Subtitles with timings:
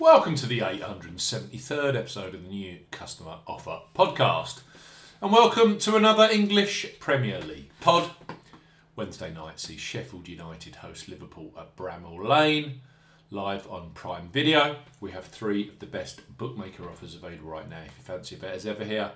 [0.00, 4.62] Welcome to the 873rd episode of the new Customer Offer Podcast.
[5.20, 8.08] And welcome to another English Premier League pod.
[8.96, 12.80] Wednesday night sees Sheffield United host Liverpool at Bramall Lane.
[13.30, 14.76] Live on Prime Video.
[15.02, 18.38] We have three of the best bookmaker offers available right now if you fancy a
[18.38, 19.12] bet as ever here.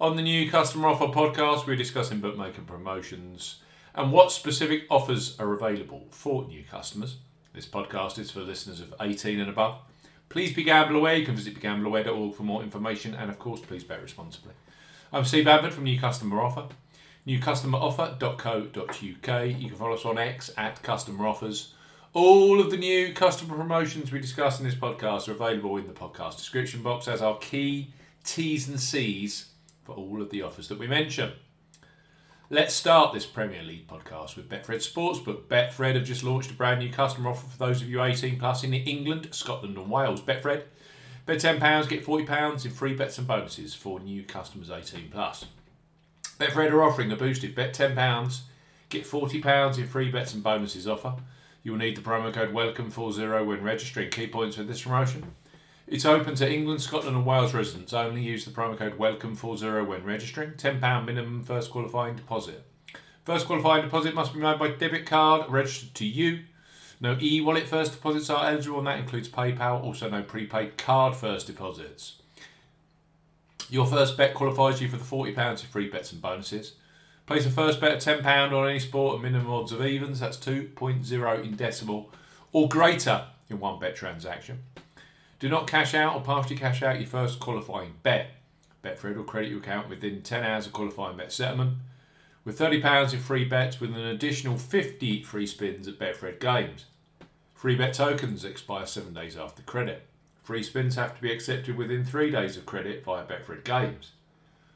[0.00, 3.56] On the new Customer Offer Podcast, we're discussing bookmaker promotions
[3.94, 7.18] and what specific offers are available for new customers.
[7.52, 9.82] This podcast is for listeners of 18 and above.
[10.32, 11.14] Please be gamble aware.
[11.14, 14.54] You can visit begambleaware.org for more information, and of course, please bet responsibly.
[15.12, 16.68] I'm Steve Bamford from New Customer Offer.
[17.26, 19.60] Newcustomeroffer.co.uk.
[19.60, 21.74] You can follow us on X at Customer Offers.
[22.14, 25.92] All of the new customer promotions we discuss in this podcast are available in the
[25.92, 27.92] podcast description box as our key
[28.24, 29.50] T's and C's
[29.84, 31.30] for all of the offers that we mention.
[32.52, 35.44] Let's start this Premier League podcast with Betfred Sportsbook.
[35.44, 38.62] Betfred have just launched a brand new customer offer for those of you 18 plus
[38.62, 40.20] in England, Scotland, and Wales.
[40.20, 40.64] Betfred,
[41.24, 45.46] bet £10, get £40 in free bets and bonuses for new customers 18 plus.
[46.38, 48.40] Betfred are offering a boosted bet £10,
[48.90, 51.14] get £40 in free bets and bonuses offer.
[51.62, 54.10] You will need the promo code WELCOME40 when registering.
[54.10, 55.24] Key points for this promotion.
[55.92, 57.92] It's open to England, Scotland, and Wales residents.
[57.92, 60.52] Only use the promo code WELCOME40 when registering.
[60.52, 62.64] £10 minimum first qualifying deposit.
[63.26, 66.44] First qualifying deposit must be made by debit card registered to you.
[66.98, 69.82] No e wallet first deposits are eligible, and that includes PayPal.
[69.82, 72.14] Also, no prepaid card first deposits.
[73.68, 76.72] Your first bet qualifies you for the £40 of free bets and bonuses.
[77.26, 80.38] Place a first bet of £10 on any sport at minimum odds of evens, that's
[80.38, 82.10] 2.0 in decimal,
[82.50, 84.62] or greater in one bet transaction.
[85.42, 88.30] Do not cash out or partially cash out your first qualifying bet.
[88.84, 91.78] Betfred will credit your account within 10 hours of qualifying bet settlement,
[92.44, 96.84] with £30 in free bets with an additional 50 free spins at Betfred games.
[97.54, 100.06] Free bet tokens expire 7 days after credit.
[100.44, 104.12] Free spins have to be accepted within 3 days of credit via Betfred games.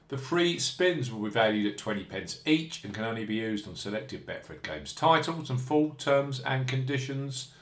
[0.09, 3.69] The free spins will be valued at 20 pence each and can only be used
[3.69, 7.53] on selected Betfred games titles and full terms and conditions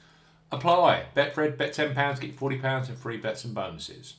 [0.54, 1.06] Apply.
[1.16, 4.14] Betfred, bet £10, get £40 in free bets and bonuses.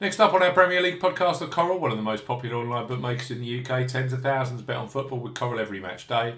[0.00, 2.88] Next up on our Premier League podcast, the Coral, one of the most popular online
[2.88, 3.86] bookmakers in the UK.
[3.86, 6.34] Tens of thousands bet on football with Coral every match day.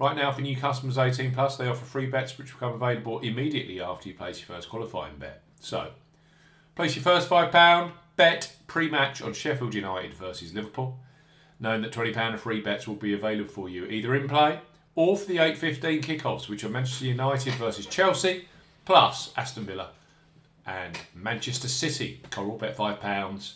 [0.00, 3.80] Right now, for new customers 18 plus, they offer free bets which become available immediately
[3.80, 5.42] after you place your first qualifying bet.
[5.60, 5.92] So,
[6.74, 10.98] place your first £5 bet pre match on Sheffield United versus Liverpool,
[11.60, 14.58] knowing that £20 of free bets will be available for you either in play
[14.94, 18.46] or for the 8.15 kickoffs, which are Manchester United versus Chelsea,
[18.84, 19.90] plus Aston Villa
[20.66, 22.20] and Manchester City.
[22.30, 23.52] Coral bet £5.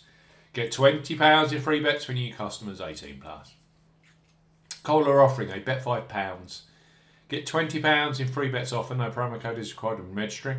[0.53, 3.53] Get £20 in free bets for new customers 18 plus.
[4.83, 6.61] Coral are offering a bet £5.
[7.29, 8.95] Get £20 in free bets offer.
[8.95, 10.59] No promo code is required when registering.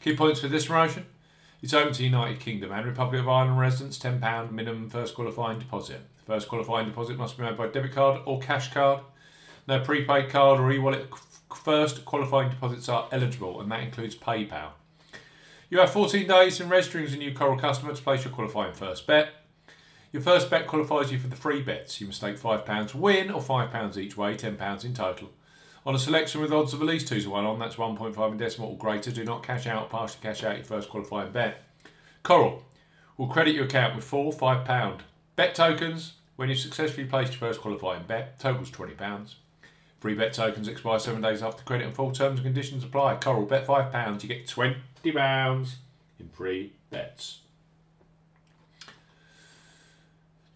[0.00, 1.06] Key points for this promotion.
[1.62, 3.98] It's open to United Kingdom and Republic of Ireland residents.
[3.98, 6.00] £10 minimum first qualifying deposit.
[6.26, 9.00] First qualifying deposit must be made by debit card or cash card.
[9.68, 11.08] No prepaid card or e-wallet
[11.54, 14.70] first qualifying deposits are eligible, and that includes PayPal.
[15.70, 18.74] You have 14 days in registering as a new Coral customer to place your qualifying
[18.74, 19.30] first bet.
[20.12, 22.00] Your first bet qualifies you for the free bets.
[22.00, 25.30] You must stake £5 win or £5 each way, £10 in total.
[25.86, 28.36] On a selection with odds of at least 2 to 1 on, that's 1.5 in
[28.36, 31.62] decimal or greater, do not cash out or partially cash out your first qualifying bet.
[32.22, 32.64] Coral
[33.16, 35.00] will credit your account with four £5
[35.36, 39.34] bet tokens when you've successfully placed your first qualifying bet, totals £20.
[40.02, 43.14] Free bet tokens expire seven days after credit and full terms and conditions apply.
[43.18, 45.74] Coral, bet £5, you get £20
[46.18, 47.38] in free bets.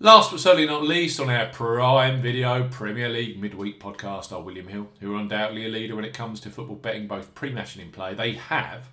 [0.00, 4.66] Last but certainly not least, on our Prime Video Premier League midweek podcast are William
[4.66, 7.76] Hill, who are undoubtedly a leader when it comes to football betting, both pre match
[7.76, 8.14] and in play.
[8.14, 8.88] They have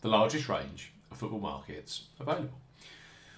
[0.00, 2.58] the largest range of football markets available.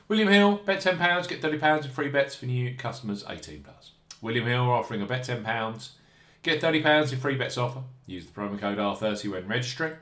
[0.07, 3.91] William Hill, bet £10, get £30 in free bets for new customers 18 plus.
[4.23, 5.89] William Hill are offering a bet £10
[6.45, 7.81] Get £30 in free bets offer.
[8.05, 9.95] Use the promo code R30 when registering.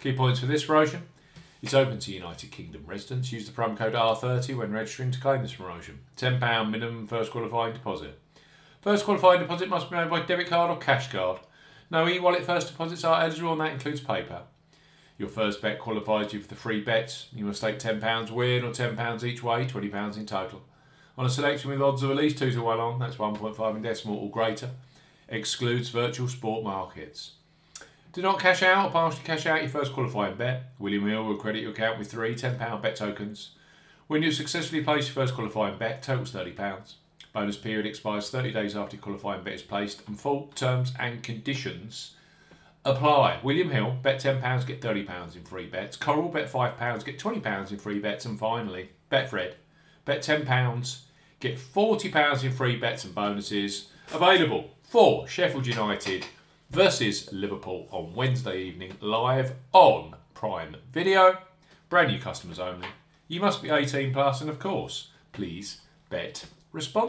[0.00, 1.02] Key points for this promotion.
[1.62, 3.30] It's open to United Kingdom residents.
[3.30, 5.98] Use the promo code R30 when registering to claim this promotion.
[6.16, 8.18] £10 minimum first qualifying deposit.
[8.80, 11.40] First qualifying deposit must be made by debit card or cash card.
[11.90, 14.44] No e wallet first deposits are eligible, and that includes PayPal.
[15.18, 17.26] Your first bet qualifies you for the free bets.
[17.34, 20.62] You must stake £10 win or £10 each way, £20 in total.
[21.18, 23.82] On a selection with odds of at least 2 to 1 on, that's 1.5 in
[23.82, 24.70] decimal or greater
[25.30, 27.32] excludes virtual sport markets.
[28.12, 30.72] Do not cash out or partially cash out your first qualifying bet.
[30.80, 33.52] William Hill will credit your account with three £10 bet tokens.
[34.08, 36.94] When you successfully place your first qualifying bet, totals £30.
[37.32, 41.22] Bonus period expires 30 days after your qualifying bet is placed, and full terms and
[41.22, 42.16] conditions
[42.84, 43.38] apply.
[43.44, 45.96] William Hill, bet £10, get £30 in free bets.
[45.96, 48.24] Coral, bet £5, get £20 in free bets.
[48.24, 49.52] And finally, Betfred,
[50.04, 50.98] bet £10,
[51.38, 53.90] get £40 in free bets and bonuses.
[54.12, 56.26] Available for Sheffield United
[56.70, 61.38] versus Liverpool on Wednesday evening, live on Prime Video.
[61.88, 62.88] Brand new customers only.
[63.28, 67.00] You must be 18 plus, and of course, please bet responsibly.